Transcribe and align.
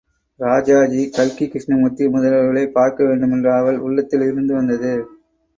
ராஜாஜி, 0.39 1.09
கல்கி 1.09 1.47
கிருஷ்ணமூர்த்தி 1.47 2.07
முதலியவர்களைப் 2.07 2.73
பார்க்க 2.73 3.05
வேண்டுமென்ற 3.05 3.55
ஆவல் 3.55 3.79
உள்ளத்தில் 3.79 4.21
இருந்து 4.21 4.53
வந்தது. 4.53 4.93